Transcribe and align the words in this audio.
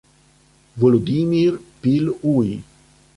Volodymyr 0.79 1.61
Pil'huj 1.85 2.49